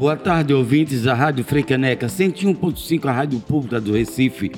[0.00, 4.50] Boa tarde, ouvintes da Rádio Freicaneca 101.5, a Rádio Pública do Recife.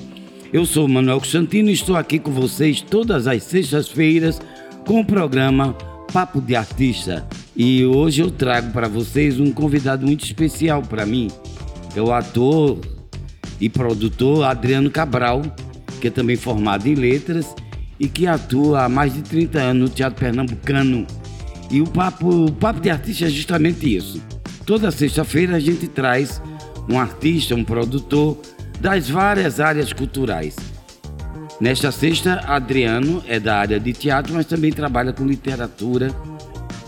[0.53, 4.39] Eu sou Manuel Constantino e estou aqui com vocês todas as sextas-feiras
[4.87, 5.73] com o programa
[6.13, 7.27] Papo de Artista.
[7.57, 11.29] E hoje eu trago para vocês um convidado muito especial para mim.
[11.93, 12.79] É o ator
[13.59, 15.41] e produtor Adriano Cabral,
[15.99, 17.53] que é também formado em letras
[17.99, 21.05] e que atua há mais de 30 anos no Teatro Pernambucano.
[21.69, 24.21] E o papo, o papo de artista é justamente isso.
[24.65, 26.41] Toda sexta-feira a gente traz
[26.89, 28.37] um artista, um produtor
[28.79, 30.55] das várias áreas culturais.
[31.59, 36.11] Nesta sexta, Adriano é da área de teatro, mas também trabalha com literatura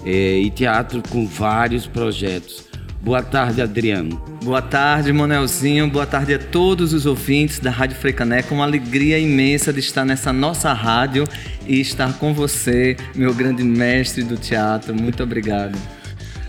[0.05, 2.65] é, e teatro com vários projetos.
[3.01, 4.17] Boa tarde, Adriano.
[4.43, 5.89] Boa tarde, Manelzinho.
[5.89, 8.53] Boa tarde a todos os ouvintes da Rádio Freicaneca.
[8.53, 11.25] Uma alegria imensa de estar nessa nossa rádio
[11.67, 14.95] e estar com você, meu grande mestre do teatro.
[14.95, 15.77] Muito obrigado.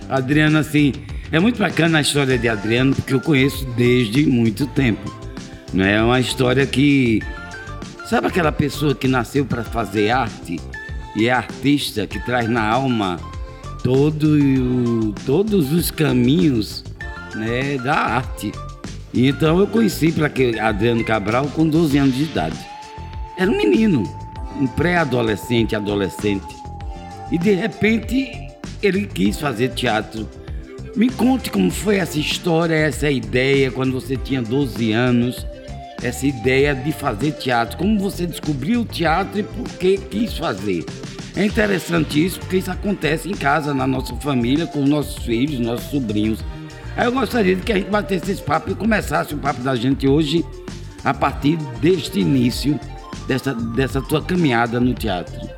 [0.09, 0.93] Adriano, assim,
[1.33, 5.13] é muito bacana a história de Adriano, porque eu conheço desde muito tempo.
[5.73, 5.95] Né?
[5.95, 7.21] É uma história que.
[8.09, 10.61] Sabe aquela pessoa que nasceu para fazer arte
[11.17, 13.19] e é artista, que traz na alma
[13.83, 16.85] todo, todos os caminhos
[17.35, 18.53] né, da arte.
[19.13, 20.31] Então eu conheci para
[20.69, 22.59] Adriano Cabral com 12 anos de idade.
[23.39, 24.03] Era um menino,
[24.61, 26.55] um pré-adolescente, adolescente.
[27.31, 28.31] E de repente
[28.83, 30.29] ele quis fazer teatro.
[30.97, 35.47] Me conte como foi essa história, essa ideia quando você tinha 12 anos,
[36.03, 37.77] essa ideia de fazer teatro.
[37.77, 40.87] Como você descobriu o teatro e por que quis fazer?
[41.37, 45.61] É interessante isso porque isso acontece em casa, na nossa família, com os nossos filhos,
[45.61, 46.43] nossos sobrinhos.
[46.97, 49.77] Aí eu gostaria de que a gente batesse esse papo e começasse o papo da
[49.77, 50.43] gente hoje
[51.05, 52.81] a partir deste início,
[53.29, 55.56] dessa, dessa tua caminhada no teatro.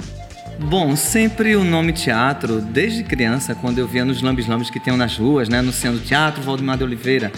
[0.60, 5.16] Bom, sempre o nome teatro, desde criança, quando eu via nos lambes-lambes que tinham nas
[5.16, 7.30] ruas, né, anunciando teatro Valdemar de Oliveira,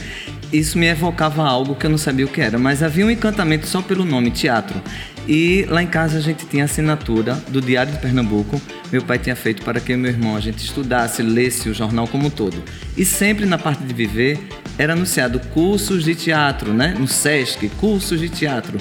[0.51, 3.67] isso me evocava algo que eu não sabia o que era, mas havia um encantamento
[3.67, 4.81] só pelo nome teatro.
[5.29, 8.61] E lá em casa a gente tinha assinatura do Diário de Pernambuco.
[8.91, 12.27] Meu pai tinha feito para que meu irmão a gente estudasse, lesse o jornal como
[12.27, 12.65] um todo.
[12.97, 14.41] E sempre na parte de viver
[14.79, 16.97] era anunciado cursos de teatro, né?
[16.99, 18.79] No SESC, cursos de teatro.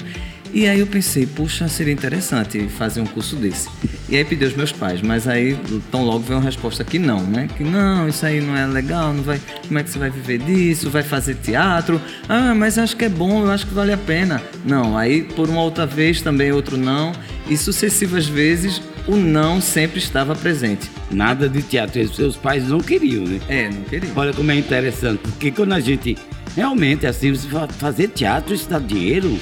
[0.52, 3.68] E aí eu pensei, puxa, seria interessante fazer um curso desse.
[4.08, 5.56] E aí pedi aos meus pais, mas aí
[5.92, 7.48] tão logo veio uma resposta que não, né?
[7.56, 9.40] Que não, isso aí não é legal, não vai.
[9.66, 10.90] Como é que você vai viver disso?
[10.90, 12.00] Vai fazer teatro?
[12.28, 14.42] Ah, mas acho que é bom, eu acho que vale a pena.
[14.64, 17.12] Não, aí por uma outra vez também outro não.
[17.48, 20.90] E sucessivas vezes o não sempre estava presente.
[21.10, 23.40] Nada de teatro, seus pais não queriam, né?
[23.48, 24.12] É, não queriam.
[24.16, 26.16] Olha como é interessante, porque quando a gente
[26.56, 27.32] realmente assim,
[27.78, 29.38] fazer teatro, isso dá dinheiro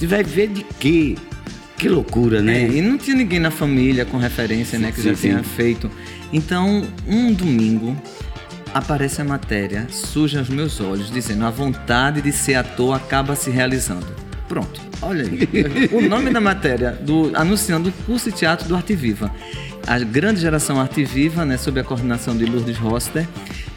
[0.00, 1.14] você vai ver de quê?
[1.76, 2.62] Que loucura, né?
[2.62, 5.28] É, e não tinha ninguém na família com referência, sim, né, que sim, já sim.
[5.28, 5.90] tinha feito.
[6.32, 7.94] Então, um domingo
[8.72, 13.50] aparece a matéria, surge aos meus olhos, dizendo: a vontade de ser ator acaba se
[13.50, 14.06] realizando.
[14.48, 15.48] Pronto, olha aí.
[15.92, 19.30] o nome da matéria, do, anunciando o curso de teatro do Arte Viva.
[19.90, 23.26] A grande geração Arte Viva, né, sob a coordenação de Lourdes Roster.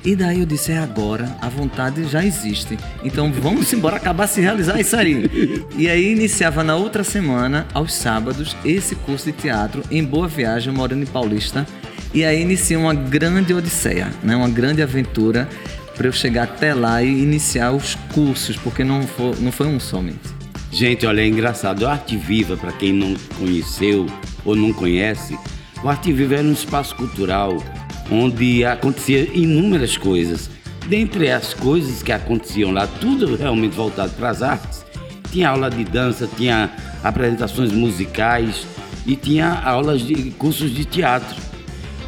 [0.06, 2.78] E daí eu disse, é agora, a vontade já existe.
[3.03, 5.28] Então vamos embora acabar se realizar isso aí.
[5.75, 10.72] E aí iniciava na outra semana, aos sábados, esse curso de teatro em Boa Viagem,
[10.72, 11.66] morando em Paulista.
[12.13, 14.35] E aí inicia uma grande odisseia, né?
[14.35, 15.50] uma grande aventura
[15.97, 19.79] para eu chegar até lá e iniciar os cursos, porque não foi, não foi um
[19.79, 20.29] somente.
[20.72, 21.81] Gente, olha, é engraçado.
[21.81, 24.06] O Arte Viva, para quem não conheceu
[24.46, 25.35] ou não conhece,
[25.84, 27.62] o Arte Viva era um espaço cultural
[28.10, 30.50] onde acontecia inúmeras coisas.
[30.88, 34.86] Dentre as coisas que aconteciam lá, tudo realmente voltado para as artes,
[35.32, 36.70] tinha aula de dança, tinha
[37.04, 38.66] apresentações musicais
[39.06, 41.36] e tinha aulas de cursos de teatro.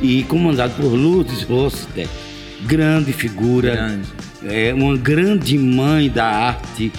[0.02, 2.08] E comandado por Lourdes Roster,
[2.66, 4.08] grande figura, grande.
[4.44, 6.92] É, uma grande mãe da arte,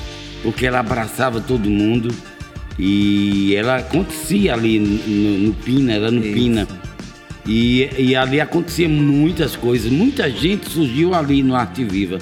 [0.43, 2.09] porque ela abraçava todo mundo.
[2.79, 6.35] E ela acontecia ali no, no Pina, era no Isso.
[6.35, 6.69] Pina.
[7.47, 12.19] E, e ali acontecia muitas coisas, muita gente surgiu ali no Arte Viva.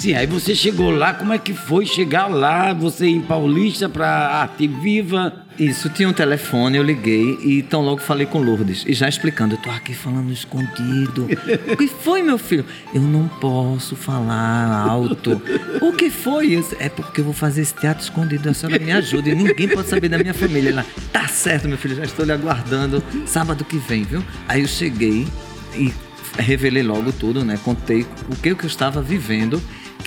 [0.00, 4.08] Sim, aí você chegou lá, como é que foi chegar lá, você em Paulista para
[4.08, 5.44] Arte Viva?
[5.58, 8.82] Isso, tinha um telefone, eu liguei e tão logo falei com Lourdes.
[8.86, 11.28] E já explicando, eu tô aqui falando escondido.
[11.70, 12.64] o que foi, meu filho?
[12.94, 15.42] Eu não posso falar alto.
[15.82, 16.54] O que foi?
[16.54, 19.28] Eu, é porque eu vou fazer esse teatro escondido, a senhora me ajuda.
[19.28, 20.70] E ninguém pode saber da minha família.
[20.70, 24.24] Ela, tá certo, meu filho, já estou lhe aguardando sábado que vem, viu?
[24.48, 25.28] Aí eu cheguei
[25.74, 25.92] e
[26.38, 27.58] revelei logo tudo, né?
[27.62, 29.60] Contei o que eu estava vivendo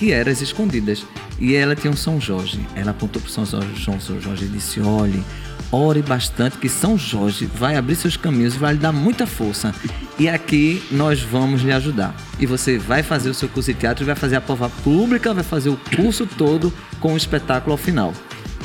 [0.03, 1.05] que era as escondidas.
[1.39, 2.59] E ela tinha um São Jorge.
[2.75, 5.23] Ela apontou para São Jorge, São Jorge e disse: olhe,
[5.71, 9.73] ore bastante, que São Jorge vai abrir seus caminhos e vai lhe dar muita força.
[10.19, 12.13] e aqui nós vamos lhe ajudar.
[12.37, 15.43] E você vai fazer o seu curso de teatro, vai fazer a prova pública, vai
[15.43, 18.13] fazer o curso todo com o espetáculo ao final.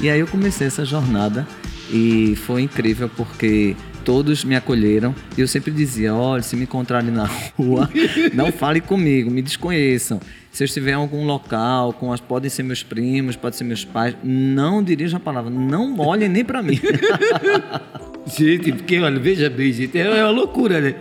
[0.01, 1.47] E aí eu comecei essa jornada
[1.91, 3.77] e foi incrível porque
[4.09, 7.29] todos me acolheram e eu sempre dizia: olha, se me encontrarem na
[7.59, 7.91] rua,
[8.33, 10.19] não fale comigo, me desconheçam.
[10.51, 13.85] Se eu estiver em algum local, com as, podem ser meus primos, podem ser meus
[13.85, 16.81] pais, não dirijam a palavra, não olhem nem para mim.
[18.35, 20.95] Gente, porque, olha, veja bem, gente, é uma loucura, né?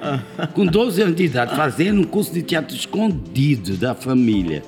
[0.54, 4.64] Com 12 anos de idade, fazendo um curso de teatro escondido da família.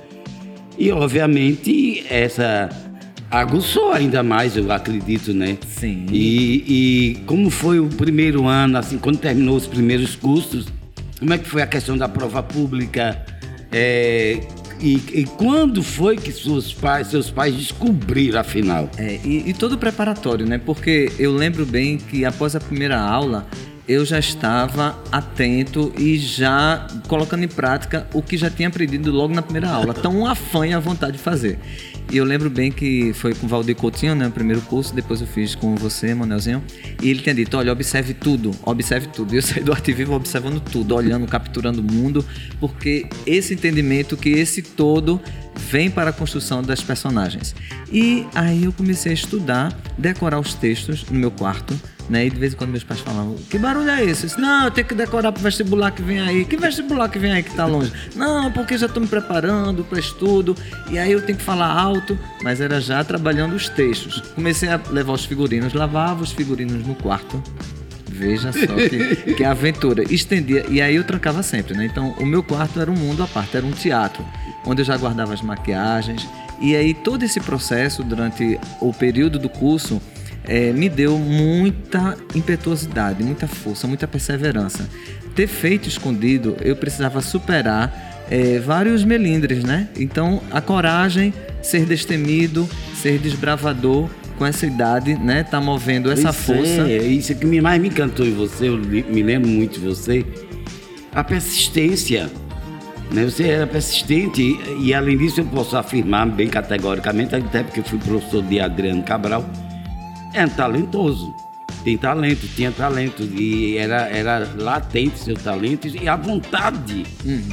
[0.77, 2.69] E, obviamente, essa
[3.29, 5.57] aguçou ainda mais, eu acredito, né?
[5.67, 6.05] Sim.
[6.11, 10.67] E, e como foi o primeiro ano, assim, quando terminou os primeiros cursos,
[11.19, 13.23] como é que foi a questão da prova pública?
[13.71, 14.39] É,
[14.79, 18.89] e, e, quando foi que seus pais, seus pais descobriram, afinal?
[18.97, 20.57] É, e, e todo o preparatório, né?
[20.57, 23.45] Porque eu lembro bem que após a primeira aula,
[23.89, 29.33] eu já estava atento e já colocando em prática o que já tinha aprendido logo
[29.33, 29.95] na primeira aula.
[29.97, 31.59] Então, um afã e a vontade de fazer.
[32.11, 35.21] E eu lembro bem que foi com o Valdir Coutinho, né, o primeiro curso, depois
[35.21, 36.63] eu fiz com você, Manelzinho,
[37.01, 39.29] e ele tinha dito, olha, observe tudo, observe tudo.
[39.33, 42.25] E eu saí do Arte Vivo observando tudo, olhando, capturando o mundo,
[42.59, 45.21] porque esse entendimento que esse todo
[45.55, 47.55] vem para a construção das personagens.
[47.91, 51.79] E aí eu comecei a estudar, decorar os textos no meu quarto,
[52.09, 52.25] né?
[52.25, 54.23] E de vez em quando meus pais falavam, que barulho é esse?
[54.23, 56.43] Eu disse, não, eu tenho que decorar pro vestibular que vem aí.
[56.45, 57.91] Que vestibular que vem aí que tá longe?
[58.15, 60.55] Não, porque já estou me preparando para estudo.
[60.89, 64.21] E aí eu tenho que falar alto, mas era já trabalhando os textos.
[64.33, 67.41] Comecei a levar os figurinos, lavava os figurinos no quarto.
[68.07, 70.03] Veja só que, que aventura.
[70.11, 71.85] Estendia, e aí eu trancava sempre, né?
[71.85, 74.25] Então o meu quarto era um mundo à parte, era um teatro,
[74.65, 76.27] onde eu já guardava as maquiagens.
[76.59, 80.01] E aí todo esse processo, durante o período do curso,
[80.49, 84.89] é, me deu muita impetuosidade, muita força, muita perseverança.
[85.35, 89.87] Ter feito escondido, eu precisava superar é, vários melindres, né?
[89.95, 91.31] Então, a coragem,
[91.61, 94.09] ser destemido, ser desbravador
[94.39, 95.43] com essa idade, né?
[95.43, 96.89] Tá movendo essa isso força.
[96.89, 100.25] É, isso que mais me encantou em você, eu me lembro muito de você,
[101.13, 102.27] a persistência.
[103.11, 103.23] Né?
[103.23, 108.41] Você era persistente e, além disso, eu posso afirmar bem categoricamente, até porque fui professor
[108.43, 109.47] de Adriano Cabral,
[110.33, 111.33] é talentoso.
[111.83, 113.23] Tem talento, tinha talento.
[113.23, 117.05] E era, era latente seu talento e a vontade.
[117.25, 117.49] Uhum.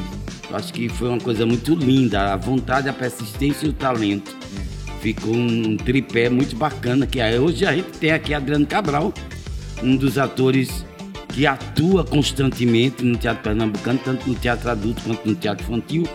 [0.53, 2.33] Acho que foi uma coisa muito linda.
[2.33, 4.37] A vontade, a persistência e o talento.
[5.01, 7.07] Ficou um tripé muito bacana.
[7.07, 9.13] Que hoje a gente tem aqui Adriano Cabral,
[9.83, 10.85] um dos atores
[11.29, 16.09] que atua constantemente no teatro pernambucano, tanto no teatro adulto quanto no teatro infantil,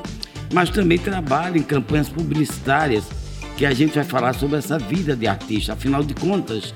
[0.51, 3.05] mas também trabalha em campanhas publicitárias
[3.61, 5.73] que a gente vai falar sobre essa vida de artista.
[5.73, 6.73] Afinal de contas,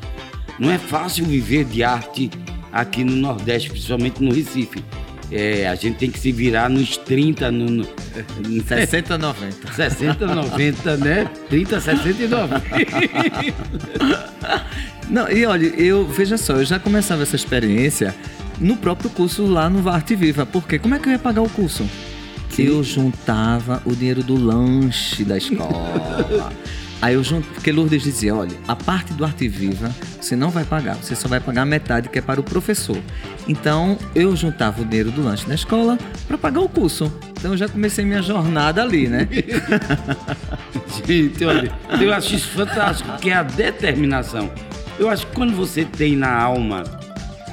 [0.59, 2.29] não é fácil viver de arte
[2.71, 4.83] aqui no Nordeste, principalmente no Recife.
[5.31, 9.73] É, a gente tem que se virar nos 30, no, no 60, 90.
[9.73, 11.27] 60, 90, né?
[11.49, 12.63] 30, 60 e 90.
[15.09, 18.13] Não, e olha, eu, veja só, eu já começava essa experiência
[18.59, 20.45] no próprio curso lá no Arte Viva.
[20.45, 21.83] Porque como é que eu ia pagar o curso?
[22.61, 26.53] Eu juntava o dinheiro do lanche da escola.
[27.01, 30.63] Aí eu junto, porque Lourdes dizia, olha, a parte do Arte Viva você não vai
[30.63, 32.97] pagar, você só vai pagar metade que é para o professor.
[33.47, 37.13] Então eu juntava o dinheiro do lanche da escola para pagar o curso.
[37.31, 39.27] Então eu já comecei minha jornada ali, né?
[41.05, 41.71] Gente, olha,
[42.01, 44.50] eu acho isso fantástico, que é a determinação.
[44.97, 46.83] Eu acho que quando você tem na alma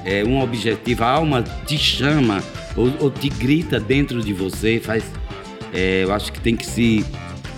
[0.04, 2.42] é, um objetivo, a alma te chama
[2.76, 5.04] ou, ou te grita dentro de você, faz.
[5.72, 7.04] É, eu acho que tem que se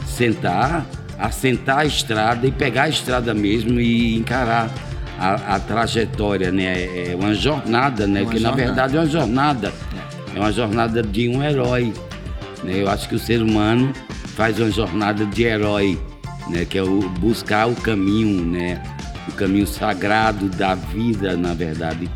[0.06, 0.86] sentar,
[1.18, 4.70] assentar a estrada e pegar a estrada mesmo e encarar
[5.18, 7.10] a, a trajetória, né?
[7.10, 8.22] É uma jornada, né?
[8.22, 8.56] Uma que jornada.
[8.56, 9.72] na verdade é uma jornada.
[10.34, 11.92] É uma jornada de um herói.
[12.62, 12.82] Né?
[12.82, 13.92] Eu acho que o ser humano
[14.34, 15.98] faz uma jornada de herói,
[16.48, 16.64] né?
[16.64, 18.82] Que é o buscar o caminho, né?
[19.28, 22.08] O caminho sagrado da vida, na verdade.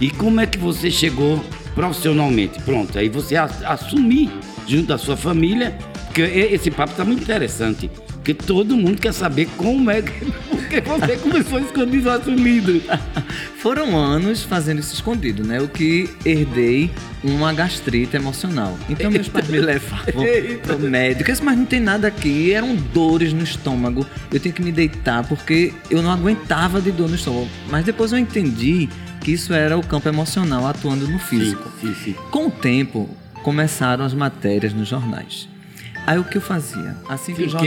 [0.00, 1.42] E como é que você chegou
[1.74, 2.60] profissionalmente.
[2.62, 4.30] Pronto, aí você assumir
[4.66, 7.90] junto da sua família, porque esse papo está muito interessante.
[8.14, 10.12] Porque todo mundo quer saber como é que
[10.70, 12.82] porque você começou a esconder assumido.
[13.58, 15.60] Foram anos fazendo isso escondido, né?
[15.60, 16.90] O que herdei
[17.24, 18.78] uma gastrite emocional.
[18.88, 20.24] Então meus pais me levavam
[20.62, 21.30] pro médico.
[21.42, 22.52] Mas não tem nada aqui.
[22.52, 24.06] Eram dores no estômago.
[24.32, 27.48] Eu tinha que me deitar porque eu não aguentava de dor no estômago.
[27.68, 28.88] Mas depois eu entendi
[29.20, 31.70] que isso era o campo emocional atuando no físico.
[31.80, 32.16] Sim, sim, sim.
[32.30, 33.08] Com o tempo,
[33.42, 35.48] começaram as matérias nos jornais.
[36.06, 36.96] Aí o que eu fazia?
[37.08, 37.60] Assim que Sim, o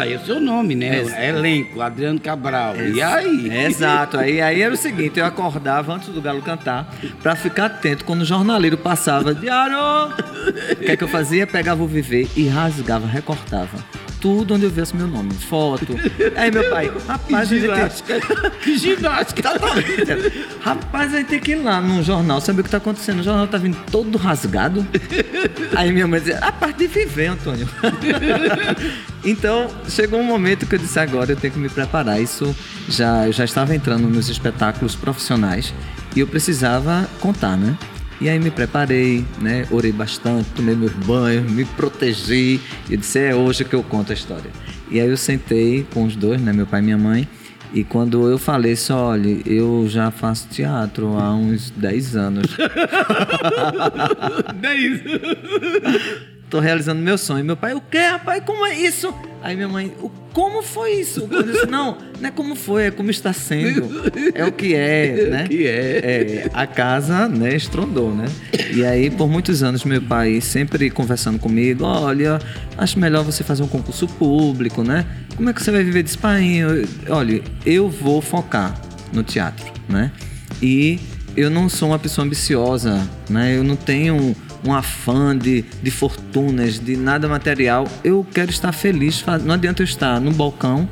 [0.00, 0.98] aí é o seu nome, né?
[0.98, 2.74] Ex- Elenco, Adriano Cabral.
[2.76, 3.50] E aí?
[3.50, 4.18] É, Exato.
[4.18, 8.22] Aí, aí era o seguinte, eu acordava antes do galo cantar pra ficar atento quando
[8.22, 9.76] o jornaleiro passava, Diário!
[9.76, 11.46] O que é que eu fazia?
[11.46, 13.78] Pegava o viver e rasgava, recortava.
[14.20, 15.96] Tudo onde eu visse meu nome, foto.
[16.36, 18.20] Aí meu pai, rapaz, Que ginástica.
[18.62, 19.50] Que ginástica.
[20.60, 23.20] Rapaz, aí tem que ir lá no jornal, saber o que tá acontecendo.
[23.20, 24.86] O jornal tá vindo todo rasgado.
[25.74, 27.68] Aí minha mãe dizia, a parte de viver, Antônio.
[29.24, 32.20] então, chegou um momento que eu disse, agora eu tenho que me preparar.
[32.20, 32.54] Isso
[32.88, 35.72] já, eu já estava entrando nos espetáculos profissionais
[36.14, 37.76] e eu precisava contar, né?
[38.20, 39.66] E aí me preparei, né?
[39.70, 44.14] Orei bastante, tomei meus banhos, me protegi e disse: é hoje que eu conto a
[44.14, 44.50] história.
[44.90, 46.52] E aí eu sentei com os dois, né?
[46.52, 47.26] Meu pai e minha mãe.
[47.72, 52.56] E quando eu falei só, olha, eu já faço teatro há uns 10 anos.
[54.60, 55.02] 10!
[56.50, 57.44] Estou realizando meu sonho.
[57.44, 58.42] Meu pai, o quê, rapaz?
[58.44, 59.14] Como é isso?
[59.40, 61.28] Aí minha mãe, o, como foi isso?
[61.30, 63.88] Eu disse, não, não é como foi, é como está sendo.
[64.34, 65.22] É o que é, né?
[65.22, 65.46] É o né?
[65.46, 65.70] que é.
[65.70, 66.50] é.
[66.52, 68.26] A casa, né, estrondou, né?
[68.74, 72.40] E aí, por muitos anos, meu pai sempre conversando comigo, olha,
[72.76, 75.06] acho melhor você fazer um concurso público, né?
[75.36, 76.62] Como é que você vai viver desse pai?
[77.08, 78.76] Olha, eu vou focar
[79.12, 80.10] no teatro, né?
[80.60, 80.98] E
[81.36, 83.56] eu não sou uma pessoa ambiciosa, né?
[83.56, 84.34] Eu não tenho
[84.66, 87.86] um, afã de, de fortunas, de nada material.
[88.04, 89.24] Eu quero estar feliz.
[89.44, 90.88] Não adianta eu estar no balcão,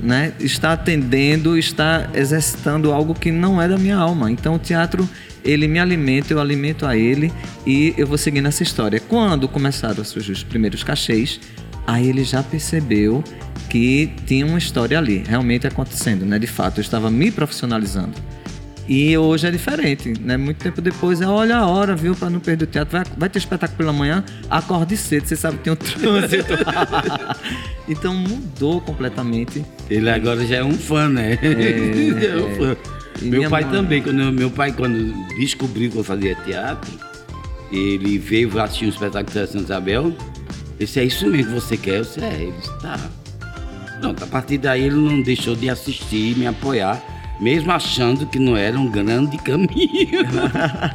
[0.00, 0.32] né?
[0.40, 4.30] Estar atendendo, estar exercitando algo que não é da minha alma.
[4.30, 5.08] Então o teatro
[5.44, 7.32] ele me alimenta, eu alimento a ele
[7.66, 9.00] e eu vou seguindo essa história.
[9.00, 11.40] Quando começaram a surgir os primeiros cachês,
[11.86, 13.22] aí ele já percebeu
[13.68, 16.38] que tinha uma história ali, realmente acontecendo, né?
[16.38, 18.12] De fato, eu estava me profissionalizando.
[18.88, 20.36] E hoje é diferente, né?
[20.36, 22.92] Muito tempo depois é olha a hora, viu, para não perder o teatro.
[22.96, 26.52] Vai, vai ter espetáculo pela manhã, acorde cedo, você sabe que tem um trânsito.
[27.88, 29.64] então mudou completamente.
[29.90, 31.36] Ele agora já é um fã, né?
[31.42, 32.76] É, um fã.
[33.22, 33.72] Meu pai mãe?
[33.72, 36.92] também, quando eu- meu pai quando descobriu que eu fazia teatro,
[37.72, 40.04] ele veio assistir um espetáculo de Santa Isabel.
[40.06, 40.14] Ele
[40.86, 41.96] disse, é isso mesmo que você quer?
[41.98, 43.00] Eu disse, é, ele disse, tá.
[44.00, 47.02] Pronto, a partir daí ele não deixou de assistir e me apoiar,
[47.40, 50.24] mesmo achando que não era um grande caminho.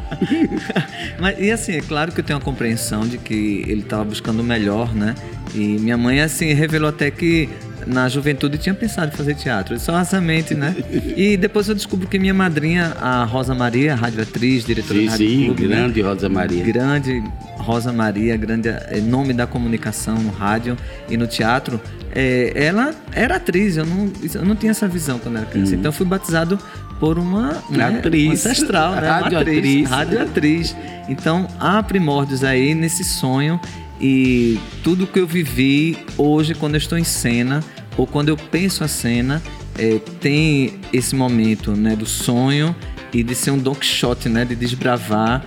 [1.19, 4.39] Mas, e assim, é claro que eu tenho uma compreensão de que ele estava buscando
[4.39, 5.15] o melhor, né?
[5.53, 7.49] E minha mãe, assim, revelou até que
[7.85, 10.75] na juventude tinha pensado em fazer teatro, só assamente, né?
[11.15, 15.29] E depois eu descubro que minha madrinha, a Rosa Maria, radioatriz, diretora sim, da Rádio
[15.29, 15.75] sim, Clube, né?
[15.75, 16.63] grande Rosa Maria.
[16.63, 17.23] grande
[17.57, 20.77] Rosa Maria, grande eh, nome da comunicação no rádio
[21.09, 21.79] e no teatro,
[22.13, 25.75] eh, ela era atriz, eu não, eu não tinha essa visão quando era criança.
[25.75, 26.59] Então eu fui batizado
[26.99, 27.97] por uma né, Uhum.
[27.97, 28.23] Atriz.
[28.25, 29.07] uma ancestral, né?
[29.09, 29.57] Radioatriz.
[29.57, 30.75] atriz, radioatriz.
[31.09, 33.59] Então há primórdios aí nesse sonho
[33.99, 37.63] e tudo que eu vivi hoje quando eu estou em cena
[37.97, 39.41] ou quando eu penso a cena
[39.77, 42.75] eh, tem esse momento né, do sonho
[43.13, 45.43] e de ser um Don Quixote, né, de desbravar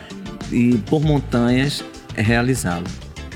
[0.53, 1.83] e por montanhas
[2.17, 2.85] é realizá-lo.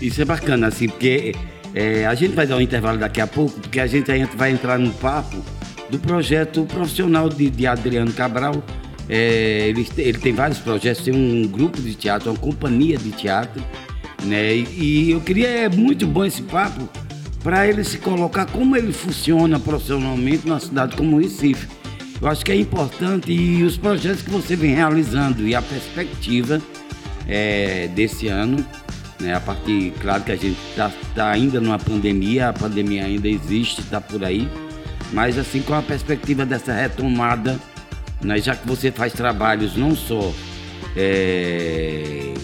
[0.01, 1.35] Isso é bacana, assim, porque
[1.75, 4.79] é, a gente vai dar um intervalo daqui a pouco, porque a gente vai entrar
[4.79, 5.37] no papo
[5.91, 8.63] do projeto profissional de, de Adriano Cabral.
[9.09, 13.63] É, ele, ele tem vários projetos, tem um grupo de teatro, uma companhia de teatro,
[14.25, 14.55] né?
[14.55, 16.89] E, e eu queria, é muito bom esse papo,
[17.43, 21.69] para ele se colocar como ele funciona profissionalmente numa cidade como Recife.
[22.21, 26.61] Eu acho que é importante e os projetos que você vem realizando e a perspectiva
[27.29, 28.65] é, desse ano,
[29.21, 29.35] né?
[29.35, 34.01] A partir, claro que a gente está ainda numa pandemia, a pandemia ainda existe, está
[34.01, 34.49] por aí,
[35.13, 37.59] mas assim com a perspectiva dessa retomada,
[38.23, 38.39] né?
[38.39, 40.33] já que você faz trabalhos não só
[40.97, 42.35] é,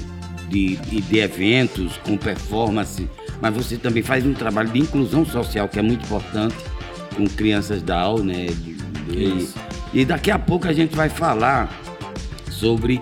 [0.48, 3.08] de, de, de eventos com performance,
[3.40, 6.56] mas você também faz um trabalho de inclusão social que é muito importante
[7.14, 8.46] com crianças da aula, né?
[9.10, 9.48] E,
[9.92, 11.70] e daqui a pouco a gente vai falar
[12.50, 13.00] sobre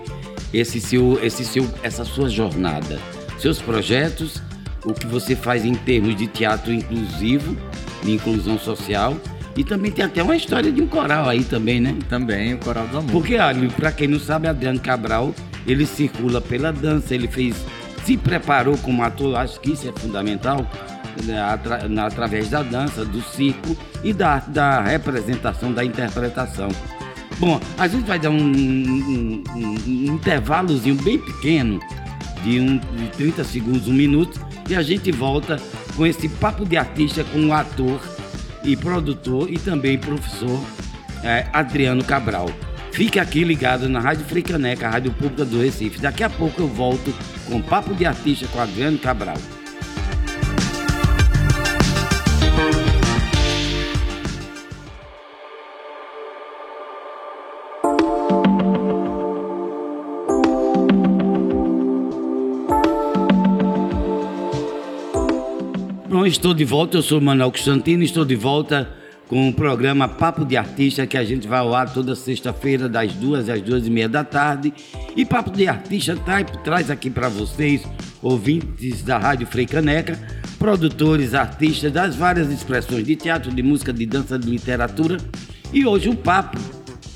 [0.53, 2.99] esse seu, esse seu, essa sua jornada,
[3.43, 4.41] seus projetos,
[4.85, 7.55] o que você faz em termos de teatro inclusivo,
[8.01, 9.15] de inclusão social.
[9.55, 11.95] E também tem até uma história de um coral aí também, né?
[12.09, 13.11] Também o Coral do Amor.
[13.11, 15.35] Porque, olha, pra quem não sabe, Adriano Cabral,
[15.67, 17.55] ele circula pela dança, ele fez,
[18.03, 20.65] se preparou como ator, acho que isso é fundamental,
[21.25, 26.69] né, atra- na- através da dança, do circo e da, da representação, da interpretação.
[27.37, 31.79] Bom, a gente vai dar um, um- um- um intervalozinho bem pequeno,
[32.43, 35.59] de, um, de 30 segundos, um minuto, e a gente volta
[35.95, 38.01] com esse papo de artista com o ator
[38.63, 40.59] e produtor e também professor
[41.23, 42.49] é, Adriano Cabral.
[42.91, 45.99] Fique aqui ligado na Rádio Fricaneca, a Rádio Pública do Recife.
[45.99, 47.13] Daqui a pouco eu volto
[47.47, 49.37] com Papo de Artista com Adriano Cabral.
[66.23, 68.89] Bom, estou de volta, eu sou Manuel Constantino, estou de volta
[69.27, 73.11] com o programa Papo de Artista, que a gente vai ao ar toda sexta-feira, das
[73.11, 74.73] duas às duas e meia da tarde.
[75.17, 77.85] E Papo de Artista traz, traz aqui para vocês,
[78.21, 80.17] ouvintes da Rádio Frei Caneca,
[80.57, 85.17] produtores, artistas das várias expressões de teatro, de música, de dança, de literatura.
[85.73, 86.57] E hoje o papo,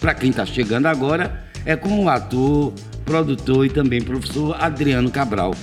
[0.02, 2.74] para quem está chegando agora, é com o ator,
[3.06, 5.56] produtor e também professor Adriano Cabral.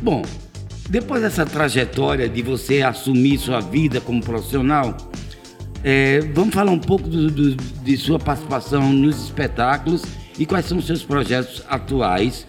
[0.00, 0.22] Bom,
[0.88, 4.96] depois dessa trajetória de você assumir sua vida como profissional,
[5.82, 10.02] é, vamos falar um pouco do, do, de sua participação nos espetáculos
[10.38, 12.46] e quais são os seus projetos atuais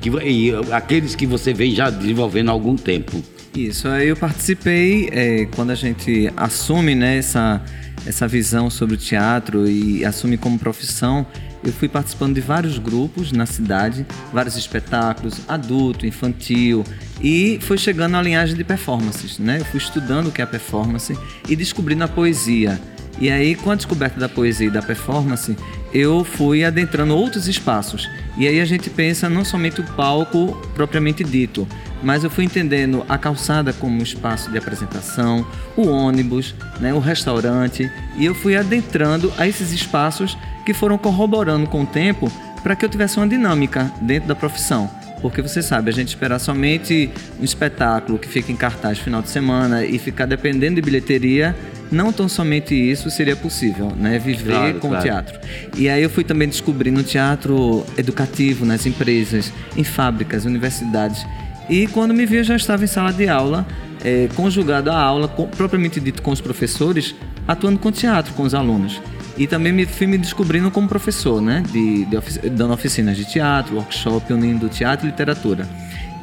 [0.00, 3.22] que, e aqueles que você vem já desenvolvendo há algum tempo.
[3.54, 7.60] Isso, eu participei é, quando a gente assume né, essa,
[8.06, 11.26] essa visão sobre o teatro e assume como profissão
[11.62, 16.84] eu fui participando de vários grupos na cidade, vários espetáculos, adulto, infantil,
[17.20, 19.58] e foi chegando à linhagem de performances, né?
[19.60, 22.80] Eu fui estudando o que é a performance e descobrindo a poesia.
[23.20, 25.56] E aí, com a descoberta da poesia e da performance,
[25.92, 28.08] eu fui adentrando outros espaços.
[28.36, 31.66] E aí a gente pensa não somente o palco propriamente dito,
[32.02, 36.98] mas eu fui entendendo a calçada como um espaço de apresentação, o ônibus, né, o
[36.98, 42.30] restaurante, e eu fui adentrando a esses espaços que foram corroborando com o tempo
[42.62, 44.90] para que eu tivesse uma dinâmica dentro da profissão.
[45.20, 49.28] Porque você sabe, a gente esperar somente um espetáculo que fica em cartaz final de
[49.28, 51.56] semana e ficar dependendo de bilheteria,
[51.90, 54.18] não tão somente isso seria possível, né?
[54.18, 55.02] Viver claro, com claro.
[55.02, 55.40] o teatro.
[55.76, 61.26] E aí eu fui também descobrindo teatro educativo nas empresas, em fábricas, universidades.
[61.68, 63.66] E quando me vi, eu já estava em sala de aula,
[64.04, 67.14] é, conjugado à aula, com, propriamente dito com os professores,
[67.46, 69.00] atuando com teatro com os alunos.
[69.36, 71.62] E também me fui me descobrindo como professor, né?
[71.70, 75.68] De, de ofici dando oficinas de teatro, workshop, unindo teatro e literatura.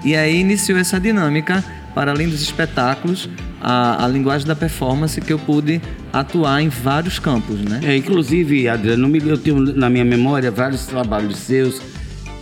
[0.03, 3.29] E aí iniciou essa dinâmica, para além dos espetáculos,
[3.62, 5.81] a, a linguagem da performance que eu pude
[6.12, 7.79] atuar em vários campos, né?
[7.84, 11.81] É, inclusive, Adriano, eu tenho na minha memória vários trabalhos seus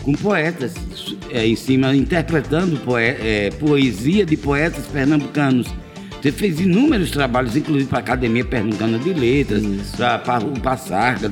[0.03, 0.73] com poetas
[1.31, 5.67] é, em cima, interpretando poe é, poesia de poetas pernambucanos
[6.23, 9.61] você fez inúmeros trabalhos, inclusive para a Academia Pernambucana de Letras,
[10.23, 11.29] para o Passarga,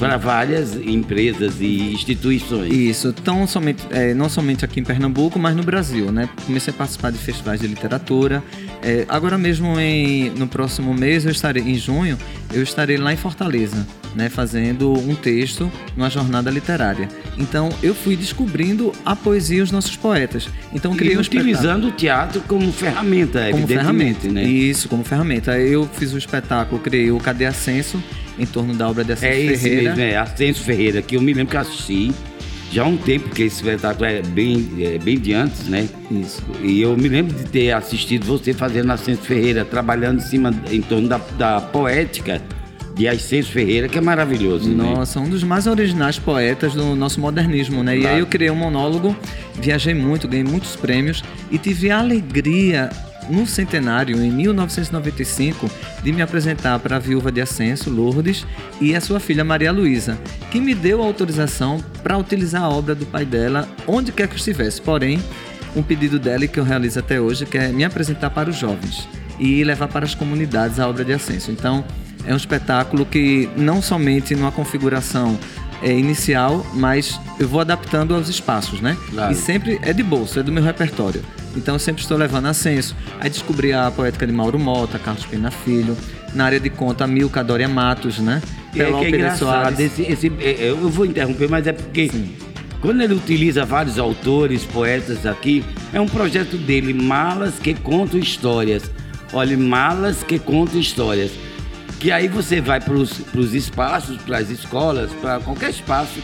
[0.00, 2.72] para várias empresas e instituições.
[2.72, 6.10] Isso, tão somente, é, não somente aqui em Pernambuco, mas no Brasil.
[6.10, 6.28] Né?
[6.44, 8.42] Comecei a participar de festivais de literatura.
[8.82, 12.18] É, agora mesmo, em, no próximo mês, eu estarei, em junho,
[12.52, 17.08] eu estarei lá em Fortaleza né, fazendo um texto numa jornada literária.
[17.38, 20.48] Então eu fui descobrindo a poesia e os nossos poetas.
[20.72, 24.44] Então criei um utilizando o teatro como ferramenta, como ferramenta, né?
[24.44, 25.58] Isso, como ferramenta.
[25.58, 28.02] Eu fiz o espetáculo, criei o Cadê Ascenso
[28.38, 29.94] em torno da obra de Ascenso é Ferreira.
[29.94, 32.12] Mesmo, é Ascenso Ferreira, que eu me lembro que assisti
[32.72, 35.88] já há um tempo, que esse espetáculo é bem, é bem de antes, né?
[36.10, 36.40] Isso.
[36.62, 40.80] E eu me lembro de ter assistido você fazendo Ascenso Ferreira, trabalhando em cima, em
[40.80, 42.40] torno da, da poética
[43.00, 44.68] de Ascenso Ferreira, que é maravilhoso.
[44.68, 44.84] Né?
[44.84, 45.26] Nossa, né?
[45.26, 47.96] um dos mais originais poetas do nosso modernismo, né?
[47.96, 48.06] Claro.
[48.06, 49.16] E aí eu criei um monólogo,
[49.54, 52.90] viajei muito, ganhei muitos prêmios e tive a alegria
[53.30, 55.70] no centenário, em 1995,
[56.02, 58.44] de me apresentar para a viúva de Ascenso, Lourdes,
[58.80, 60.18] e a sua filha Maria Luísa,
[60.50, 64.82] que me deu autorização para utilizar a obra do pai dela onde quer que estivesse.
[64.82, 65.22] Porém,
[65.74, 69.08] um pedido dela que eu realizo até hoje, que é me apresentar para os jovens
[69.38, 71.50] e levar para as comunidades a obra de Ascenso.
[71.50, 71.82] Então,
[72.26, 75.38] é um espetáculo que não somente numa configuração
[75.82, 78.96] é, inicial, mas eu vou adaptando aos espaços, né?
[79.10, 79.32] Claro.
[79.32, 81.22] E sempre é de bolso, é do meu repertório.
[81.56, 82.94] Então eu sempre estou levando ascenso.
[83.18, 85.96] Aí descobri a poética de Mauro Mota, Carlos Pena Filho,
[86.34, 88.42] na área de conta Milka Dória Matos, né?
[88.74, 92.36] É, que é engraçado, esse, esse, é, é, eu vou interromper, mas é porque Sim.
[92.80, 98.88] quando ele utiliza vários autores, poetas aqui, é um projeto dele, Malas que Contam Histórias.
[99.32, 101.32] Olha, Malas que Contam Histórias
[102.00, 106.18] que aí você vai para os espaços, para as escolas, para qualquer espaço,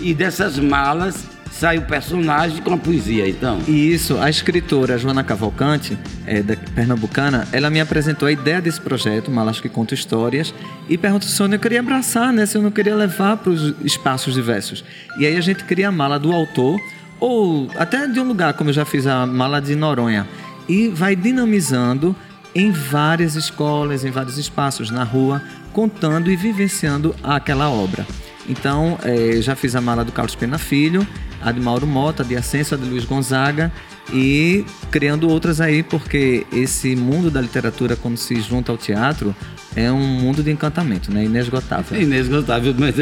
[0.00, 3.60] e dessas malas sai o personagem com a poesia, então.
[3.68, 5.96] Isso, a escritora Joana Cavalcante,
[6.26, 10.52] é, da Pernambucana, ela me apresentou a ideia desse projeto, Malas que Conta Histórias,
[10.88, 12.44] e perguntou se eu queria abraçar, né?
[12.44, 14.84] Se eu não queria levar para os espaços diversos.
[15.16, 16.80] E aí a gente cria a mala do autor,
[17.20, 20.26] ou até de um lugar, como eu já fiz a mala de Noronha,
[20.68, 22.16] e vai dinamizando
[22.54, 28.06] em várias escolas, em vários espaços na rua, contando e vivenciando aquela obra.
[28.48, 31.06] Então, é, já fiz a mala do Carlos Pena Filho,
[31.42, 33.72] a de Mauro Mota, de Ascenso, a de Luiz Gonzaga
[34.12, 39.34] e criando outras aí, porque esse mundo da literatura, quando se junta ao teatro,
[39.74, 41.24] é um mundo de encantamento, né?
[41.24, 42.00] Inesgotável.
[42.00, 42.94] Inesgotável, mas,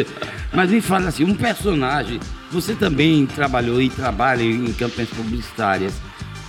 [0.53, 5.93] mas me fala assim, um personagem, você também trabalhou e trabalha em campanhas publicitárias.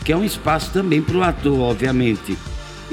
[0.05, 2.37] que é um espaço também para o ator, obviamente.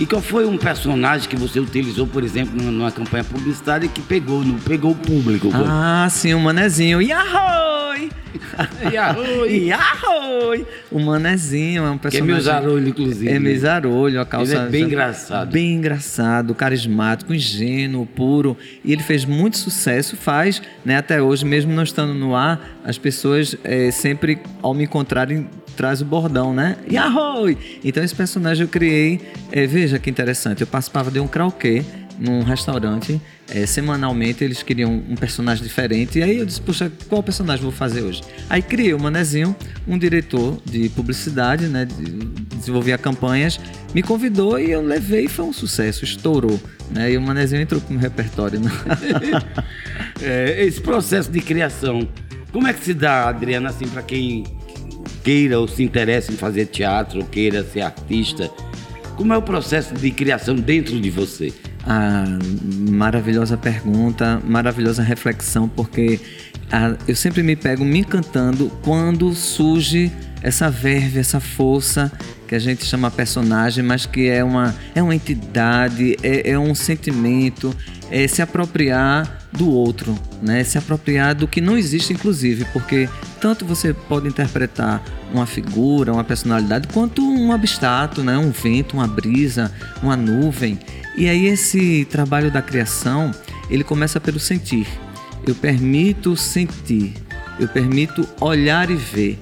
[0.01, 4.43] E qual foi um personagem que você utilizou, por exemplo, numa campanha publicitária que pegou,
[4.43, 5.51] no, pegou o público?
[5.55, 7.03] Ah, sim, o Manezinho.
[7.03, 8.09] Yahoi!
[8.91, 9.67] Yahoi!
[9.67, 10.67] Yahoi!
[10.91, 12.27] O Manezinho é um personagem...
[12.27, 13.31] Que é meu zarolho, inclusive.
[13.31, 14.55] É meu zarolho, a calça...
[14.55, 15.53] Ele é bem engraçado.
[15.53, 18.57] Bem engraçado, carismático, ingênuo, puro.
[18.83, 20.97] E ele fez muito sucesso, faz, né?
[20.97, 26.01] Até hoje, mesmo não estando no ar, as pessoas é, sempre, ao me encontrarem, traz
[26.01, 26.77] o bordão, né?
[26.91, 27.57] Yahoo!
[27.85, 31.85] Então esse personagem eu criei, é, veja que interessante, eu participava de um karaokê
[32.21, 37.23] num restaurante, é, semanalmente eles queriam um personagem diferente, e aí eu disse, poxa, qual
[37.23, 38.23] personagem vou fazer hoje?
[38.49, 39.57] Aí criei o Manezinho,
[39.89, 42.05] um diretor de publicidade, né, de,
[42.57, 43.59] desenvolvia campanhas,
[43.95, 47.99] me convidou e eu levei foi um sucesso, estourou, né, e o Manezinho entrou no
[47.99, 48.61] repertório.
[48.61, 48.71] Né?
[50.21, 52.07] é, esse processo de criação,
[52.53, 54.45] como é que se dá, Adriana, assim, para quem
[55.23, 58.51] queira ou se interesse em fazer teatro, ou queira ser artista,
[59.17, 61.53] como é o processo de criação dentro de você?
[61.87, 62.25] Ah,
[62.91, 66.19] maravilhosa pergunta, maravilhosa reflexão, porque
[66.73, 70.11] ah, eu sempre me pego me encantando quando surge
[70.43, 72.11] essa verve, essa força
[72.51, 76.75] que a gente chama personagem, mas que é uma, é uma entidade, é, é um
[76.75, 77.73] sentimento,
[78.11, 80.65] é se apropriar do outro, né?
[80.65, 83.09] Se apropriar do que não existe, inclusive, porque
[83.41, 85.01] tanto você pode interpretar
[85.33, 88.37] uma figura, uma personalidade, quanto um abstrato, né?
[88.37, 89.71] Um vento, uma brisa,
[90.03, 90.77] uma nuvem.
[91.17, 93.31] E aí esse trabalho da criação,
[93.71, 94.89] ele começa pelo sentir.
[95.47, 97.15] Eu permito sentir,
[97.61, 99.39] eu permito olhar e ver,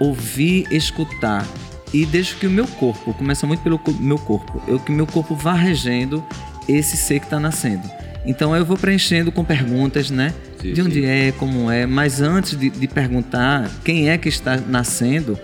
[0.00, 1.46] ouvir, escutar
[1.92, 5.34] e deixo que o meu corpo, começa muito pelo meu corpo, eu que meu corpo
[5.34, 6.24] vá regendo
[6.68, 7.88] esse ser que está nascendo.
[8.24, 10.32] Então eu vou preenchendo com perguntas, né?
[10.60, 11.06] Sim, de onde sim.
[11.06, 11.86] é, como é.
[11.86, 15.38] Mas antes de, de perguntar quem é que está nascendo,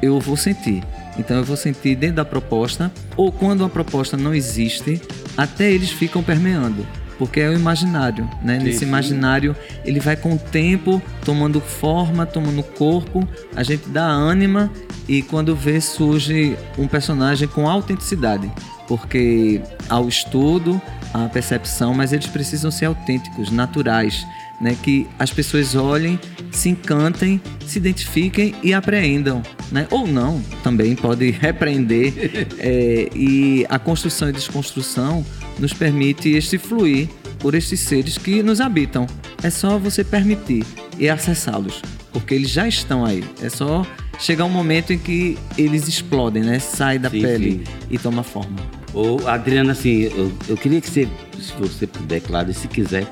[0.00, 0.82] eu vou sentir.
[1.18, 5.00] Então eu vou sentir dentro da proposta, ou quando a proposta não existe,
[5.36, 6.86] até eles ficam permeando.
[7.18, 8.58] Porque é o imaginário, né?
[8.58, 14.04] Sim, Nesse imaginário, ele vai com o tempo tomando forma, tomando corpo, a gente dá
[14.04, 14.70] ânima
[15.08, 18.50] e quando vê surge um personagem com autenticidade.
[18.88, 20.80] Porque ao estudo,
[21.14, 24.26] a percepção, mas eles precisam ser autênticos, naturais,
[24.60, 24.76] né?
[24.82, 26.18] Que as pessoas olhem,
[26.50, 29.86] se encantem, se identifiquem e apreendam, né?
[29.90, 32.48] Ou não, também pode repreender.
[32.58, 35.24] é, e a construção e desconstrução
[35.62, 39.06] nos permite este fluir por estes seres que nos habitam.
[39.44, 40.64] É só você permitir
[40.98, 41.80] e acessá-los,
[42.12, 43.24] porque eles já estão aí.
[43.40, 43.86] É só
[44.18, 46.58] chegar um momento em que eles explodem, né?
[46.58, 47.72] Sai da sim, pele sim.
[47.90, 48.56] e toma forma.
[48.92, 51.08] Ô, Adriana, assim, eu, eu, queria que você,
[51.40, 53.06] se você puder, claro, e se quiser,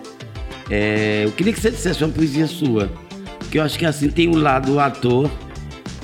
[0.68, 2.90] é, eu queria que você dissesse uma poesia sua.
[3.38, 5.30] Porque eu acho que assim tem o lado do ator.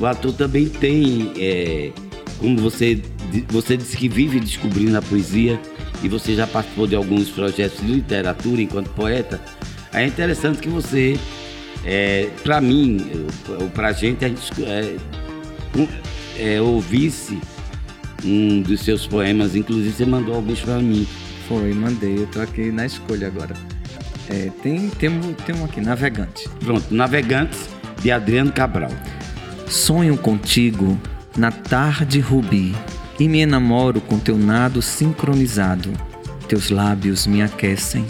[0.00, 1.90] O ator também tem, é,
[2.38, 3.02] como você,
[3.48, 5.60] você disse que vive descobrindo a poesia
[6.02, 9.40] e você já participou de alguns projetos de literatura enquanto poeta.
[9.92, 11.18] É interessante que você,
[11.84, 13.26] é, para mim,
[13.60, 14.96] ou para a gente, a gente é,
[16.38, 17.38] é, ouvisse
[18.24, 21.06] um dos seus poemas, inclusive você mandou alguns para mim.
[21.48, 23.54] Foi, mandei, eu tô aqui na escolha agora.
[24.28, 26.48] É, tem, tem, tem um aqui, Navegante.
[26.58, 27.68] Pronto, Navegantes,
[28.02, 28.90] de Adriano Cabral.
[29.68, 30.98] Sonho contigo
[31.36, 32.74] na tarde rubi
[33.18, 35.92] e me enamoro com teu nado sincronizado.
[36.48, 38.06] Teus lábios me aquecem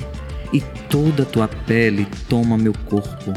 [0.53, 3.33] e toda tua pele toma meu corpo.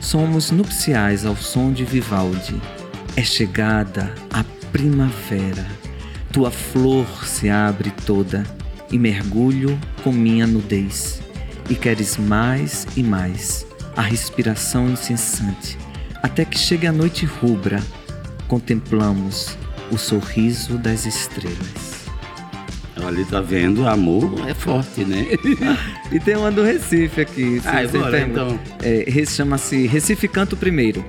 [0.00, 2.60] Somos nupciais ao som de Vivaldi.
[3.16, 5.82] É chegada a primavera
[6.32, 8.42] tua flor se abre toda
[8.90, 11.20] e mergulho com minha nudez.
[11.68, 15.78] E queres mais e mais a respiração incessante,
[16.22, 17.80] até que chegue a noite rubra,
[18.48, 19.58] contemplamos
[19.92, 22.02] o sorriso das estrelas.
[23.04, 23.86] Olha, tá vendo?
[23.86, 25.26] Amor é forte, né?
[26.10, 27.60] e tem uma do Recife aqui.
[27.64, 28.58] Ah, bora, então.
[28.80, 31.04] É, Chama-se Recife Canto Primeiro.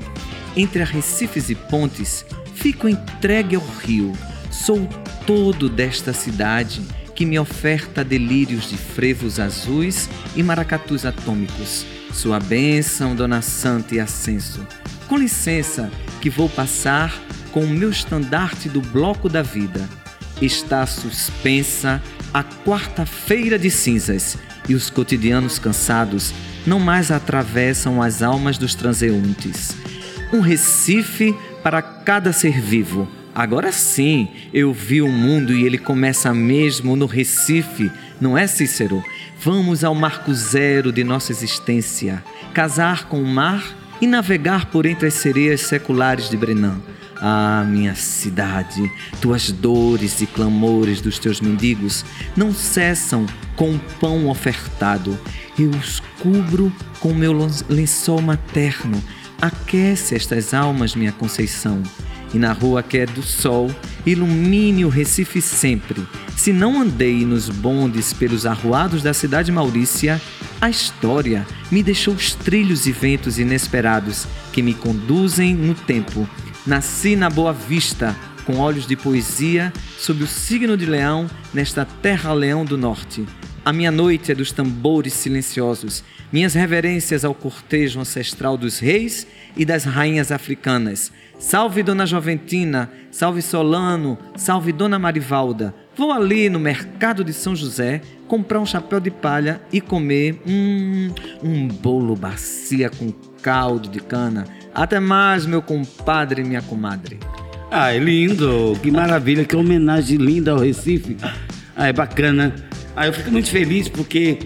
[0.56, 4.12] Entre Recifes e Pontes, fico entregue ao rio.
[4.52, 4.88] Sou
[5.26, 6.82] todo desta cidade
[7.16, 11.86] que me oferta delírios de frevos azuis e maracatus atômicos.
[12.12, 14.66] Sua bênção, Dona Santa e Ascenso.
[15.08, 15.92] Com licença,
[16.22, 17.14] que vou passar
[17.54, 19.88] com o meu estandarte do bloco da vida.
[20.42, 22.02] Está suspensa
[22.34, 24.38] a quarta-feira de cinzas
[24.68, 26.34] e os cotidianos cansados
[26.66, 29.78] não mais atravessam as almas dos transeuntes.
[30.34, 36.32] Um Recife para cada ser vivo Agora sim, eu vi o mundo e ele começa
[36.36, 39.04] mesmo no Recife, não é, Cícero?
[39.40, 45.08] Vamos ao marco zero de nossa existência, casar com o mar e navegar por entre
[45.08, 46.80] as sereias seculares de Brenan.
[47.26, 52.04] Ah, minha cidade, tuas dores e clamores dos teus mendigos
[52.36, 55.18] não cessam com o pão ofertado.
[55.58, 57.32] Eu os cubro com meu
[57.70, 59.02] lençol materno.
[59.42, 61.82] Aquece estas almas, minha Conceição.
[62.34, 63.74] E na rua que é do sol,
[64.06, 66.06] ilumine o Recife sempre.
[66.36, 70.22] Se não andei nos bondes pelos arruados da cidade Maurícia,
[70.60, 76.28] a história me deixou os trilhos e ventos inesperados que me conduzem no tempo.
[76.66, 82.64] Nasci na Boa Vista, com olhos de poesia, sob o signo de leão, nesta terra-leão
[82.64, 83.26] do norte.
[83.66, 89.66] A minha noite é dos tambores silenciosos, minhas reverências ao cortejo ancestral dos reis e
[89.66, 91.12] das rainhas africanas.
[91.38, 95.76] Salve Dona Joventina, salve Solano, salve Dona Marivalda.
[95.98, 101.12] Vou ali no mercado de São José comprar um chapéu de palha e comer hum,
[101.44, 104.46] um bolo bacia com caldo de cana.
[104.74, 107.20] Até mais, meu compadre e minha comadre.
[107.70, 108.78] É lindo!
[108.82, 111.18] Que maravilha, que homenagem linda ao Recife.
[111.76, 112.54] Ah, é bacana.
[112.96, 114.38] Ah, eu fico muito feliz porque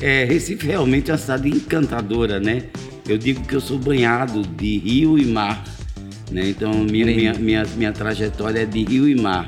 [0.00, 2.64] é, Recife realmente é uma cidade encantadora, né?
[3.08, 5.62] Eu digo que eu sou banhado de rio e mar.
[6.30, 6.48] Né?
[6.48, 9.46] Então, minha, minha, minha, minha trajetória é de rio e mar.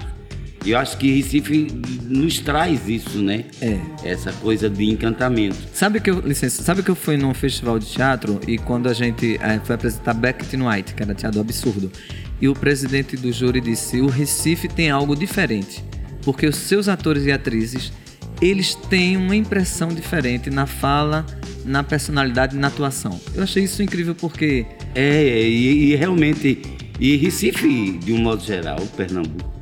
[0.68, 1.66] E eu acho que Recife
[2.04, 3.46] nos traz isso, né?
[3.59, 3.78] É.
[4.04, 5.57] Essa coisa de encantamento.
[5.72, 8.92] Sabe que eu, licença, sabe que eu fui num festival de teatro e quando a
[8.92, 11.90] gente é, foi apresentar Beckett White, que era teatro absurdo,
[12.38, 15.83] e o presidente do júri disse: "O Recife tem algo diferente,
[16.20, 17.90] porque os seus atores e atrizes,
[18.38, 21.24] eles têm uma impressão diferente na fala,
[21.64, 23.18] na personalidade e na atuação".
[23.35, 26.61] Eu achei isso incrível porque é, e, e realmente,
[27.00, 29.58] e Recife, de um modo geral, Pernambuco,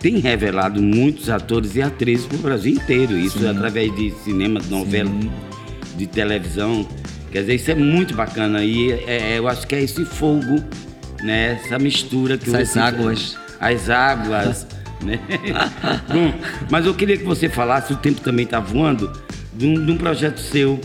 [0.00, 3.16] tem revelado muitos atores e atrizes para o Brasil inteiro.
[3.16, 3.48] Isso Sim.
[3.48, 5.30] através de cinema, de novela, Sim.
[5.96, 6.86] de televisão.
[7.30, 8.64] Quer dizer, isso é muito bacana.
[8.64, 10.62] E é, é, eu acho que é esse fogo,
[11.22, 11.60] né?
[11.64, 13.38] essa mistura que Essas você, águas.
[13.60, 14.66] As águas.
[15.00, 15.20] né?
[16.08, 16.34] Bom,
[16.70, 19.12] mas eu queria que você falasse, o tempo também está voando,
[19.54, 20.80] de um, de um projeto seu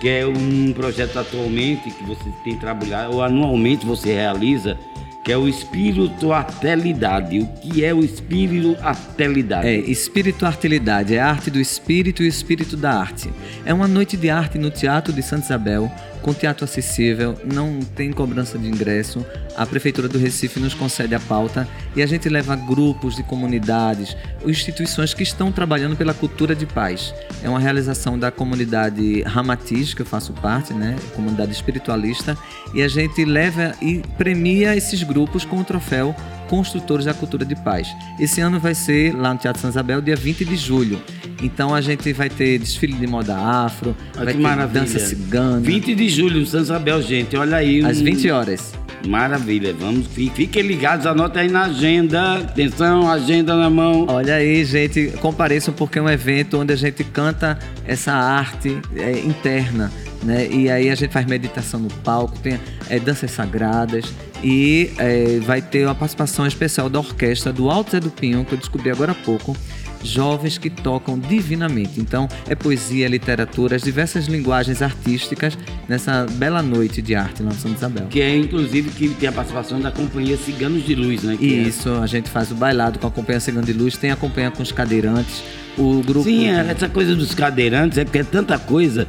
[0.00, 4.78] que é um projeto atualmente que você tem trabalhado, ou anualmente você realiza,
[5.24, 7.38] que é o espiritualidade.
[7.40, 9.66] O que é o espiritualidade?
[9.66, 13.30] É, espiritualidade é a arte do espírito e o espírito da arte.
[13.64, 15.90] É uma noite de arte no Teatro de Santa Isabel,
[16.22, 19.24] com teatro acessível, não tem cobrança de ingresso.
[19.56, 24.16] A Prefeitura do Recife nos concede a pauta e a gente leva grupos de comunidades,
[24.46, 27.14] instituições que estão trabalhando pela cultura de paz.
[27.42, 30.96] É uma realização da comunidade Ramatiz, que eu faço parte, né?
[31.14, 32.36] Comunidade espiritualista,
[32.74, 36.14] e a gente leva e premia esses grupos com o troféu
[36.50, 37.86] Construtores da Cultura de Paz.
[38.18, 41.00] Esse ano vai ser lá no Teatro São Isabel, dia 20 de julho.
[41.40, 44.80] Então a gente vai ter desfile de moda afro, Olha vai ter maravilha.
[44.80, 45.60] dança cigana.
[45.60, 47.36] 20 de julho São Isabel, gente.
[47.36, 47.84] Olha aí.
[47.84, 48.72] Às 20 horas.
[49.06, 54.04] Maravilha, vamos, fiquem ligados, anota aí na agenda, atenção, agenda na mão.
[54.08, 59.20] Olha aí, gente, compareçam porque é um evento onde a gente canta essa arte é,
[59.20, 59.90] interna,
[60.22, 60.46] né?
[60.50, 62.60] E aí a gente faz meditação no palco, tem
[62.90, 64.04] é, danças sagradas
[64.42, 68.52] e é, vai ter uma participação especial da orquestra do Alto Zé do Pinho, que
[68.52, 69.56] eu descobri agora há pouco,
[70.02, 72.00] jovens que tocam divinamente.
[72.00, 77.70] Então, é poesia, literatura, as diversas linguagens artísticas nessa bela noite de arte na São
[77.70, 78.06] Isabel.
[78.08, 81.36] Que é, inclusive, que tem a participação da Companhia Ciganos de Luz, né?
[81.38, 81.98] Que é Isso, é...
[81.98, 84.62] a gente faz o bailado com a Companhia Ciganos de Luz, tem a Companhia com
[84.62, 85.42] os cadeirantes,
[85.76, 86.24] o grupo...
[86.24, 89.06] Sim, é, essa coisa dos cadeirantes é porque é tanta coisa.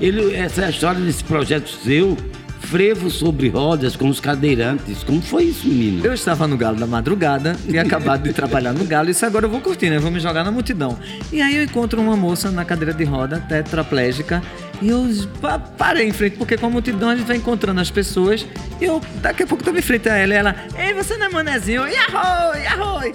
[0.00, 2.16] Ele, essa é a história desse projeto seu
[2.64, 5.02] frevo sobre rodas com os cadeirantes.
[5.04, 6.04] Como foi isso, menino?
[6.04, 9.46] Eu estava no Galo da madrugada, tinha acabado de trabalhar no Galo, e isso agora
[9.46, 9.98] eu vou curtir, né?
[9.98, 10.98] Vou me jogar na multidão.
[11.32, 14.42] E aí eu encontro uma moça na cadeira de roda, tetraplégica,
[14.82, 15.06] e eu
[15.78, 18.46] parei em frente, porque com a multidão a gente vai encontrando as pessoas,
[18.80, 21.26] e eu daqui a pouco tô em frente a ela, e ela, ei, você não
[21.26, 21.86] é manezinho?
[21.86, 23.12] Yahoo, yahoo!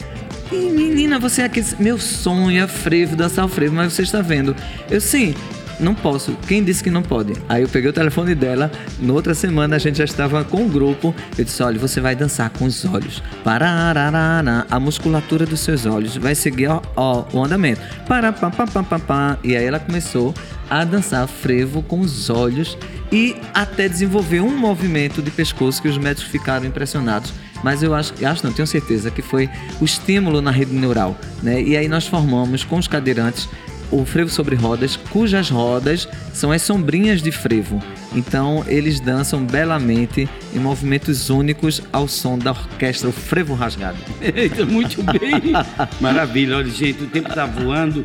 [0.51, 1.63] E menina, você é aqui.
[1.77, 4.55] Meu sonho é frevo, dançar o frevo, mas você está vendo.
[4.89, 5.35] Eu sim,
[5.79, 6.35] não posso.
[6.47, 7.33] Quem disse que não pode?
[7.47, 10.69] Aí eu peguei o telefone dela, na outra semana a gente já estava com o
[10.69, 11.13] grupo.
[11.37, 13.23] Eu disse: olha, você vai dançar com os olhos.
[13.43, 17.81] Parararara, a musculatura dos seus olhos vai seguir ó, ó, o andamento.
[18.07, 19.37] Para, pá, pá, pá, pá, pá.
[19.43, 20.33] E aí ela começou
[20.69, 22.77] a dançar frevo com os olhos
[23.11, 27.33] e até desenvolver um movimento de pescoço que os médicos ficaram impressionados.
[27.63, 29.49] Mas eu acho, acho não, tenho certeza que foi
[29.81, 31.61] o estímulo na rede neural, né?
[31.61, 33.49] E aí nós formamos com os cadeirantes
[33.91, 37.81] o frevo sobre rodas, cujas rodas são as sombrinhas de frevo.
[38.13, 43.97] Então eles dançam belamente em movimentos únicos ao som da orquestra, o frevo rasgado.
[44.21, 45.53] Eita, muito bem!
[45.99, 48.03] Maravilha, olha, gente, o tempo está voando.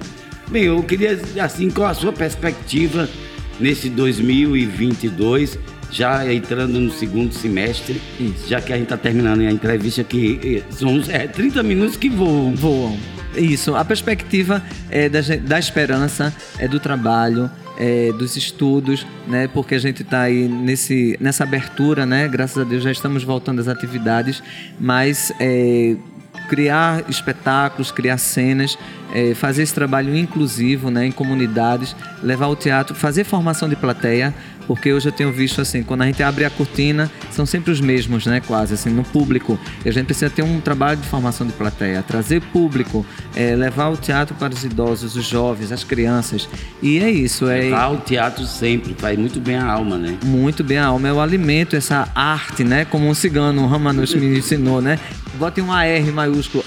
[0.51, 3.09] Bem, eu queria, assim, qual a sua perspectiva
[3.59, 5.59] nesse 2022?
[5.95, 8.49] já entrando no segundo semestre, Isso.
[8.49, 12.53] já que a gente está terminando a entrevista que são é, 30 minutos que voam.
[12.57, 12.99] Voam.
[13.37, 19.49] Isso, a perspectiva é da, da esperança, é do trabalho, é, dos estudos, né?
[19.49, 22.29] Porque a gente está aí nesse, nessa abertura, né?
[22.29, 24.43] Graças a Deus já estamos voltando às atividades,
[24.79, 25.97] mas é,
[26.49, 28.79] criar espetáculos, criar cenas,
[29.13, 34.35] é, fazer esse trabalho inclusivo né, em comunidades, levar o teatro, fazer formação de plateia,
[34.67, 37.81] porque hoje eu tenho visto assim, quando a gente abre a cortina, são sempre os
[37.81, 39.59] mesmos, né, quase, assim, no público.
[39.85, 43.89] E a gente precisa ter um trabalho de formação de plateia, trazer público, é, levar
[43.89, 46.49] o teatro para os idosos, os jovens, as crianças.
[46.83, 47.49] E é isso.
[47.49, 47.61] É...
[47.61, 50.17] Levar o teatro sempre, faz muito bem a alma, né?
[50.25, 54.15] Muito bem a alma, é o alimento, essa arte, né, como um cigano, o Ramanush
[54.15, 54.99] me ensinou, né?
[55.35, 56.65] Bote um AR maiúsculo,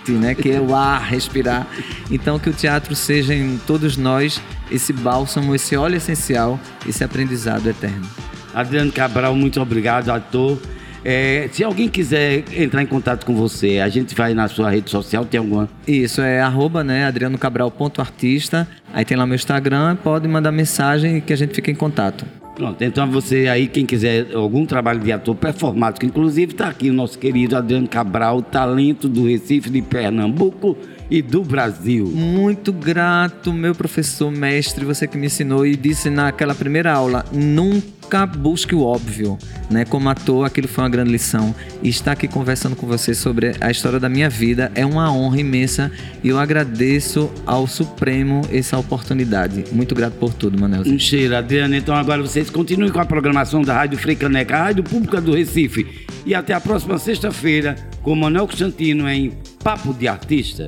[0.00, 0.34] arte, né?
[0.34, 1.66] Que é o ar, respirar.
[2.10, 7.68] Então que o teatro seja em todos nós esse bálsamo, esse óleo essencial, esse aprendizado
[7.68, 8.06] eterno.
[8.54, 10.58] Adriano Cabral, muito obrigado, ator.
[11.02, 14.90] É, se alguém quiser entrar em contato com você, a gente vai na sua rede
[14.90, 15.68] social, tem alguma?
[15.86, 18.68] Isso, é arroba, né, adrianocabral.artista.
[18.92, 22.26] Aí tem lá meu Instagram, pode mandar mensagem que a gente fica em contato.
[22.60, 26.92] Pronto, então você aí, quem quiser algum trabalho de ator performático, inclusive está aqui o
[26.92, 30.76] nosso querido Adriano Cabral, talento do Recife de Pernambuco
[31.10, 32.04] e do Brasil.
[32.08, 37.99] Muito grato, meu professor, mestre, você que me ensinou e disse naquela primeira aula, nunca
[38.26, 39.38] busque o óbvio,
[39.70, 39.84] né?
[39.84, 41.54] Como ator, aquilo foi uma grande lição.
[41.82, 45.40] E estar aqui conversando com você sobre a história da minha vida é uma honra
[45.40, 45.90] imensa
[46.22, 49.64] e eu agradeço ao Supremo essa oportunidade.
[49.72, 50.82] Muito grato por tudo, Manel.
[50.82, 51.76] Um cheiro, Adriana.
[51.76, 56.06] Então agora vocês continuem com a programação da Rádio Freicaneca, a Rádio Pública do Recife.
[56.26, 60.66] E até a próxima sexta-feira com Manuel Constantino em Papo de Artista.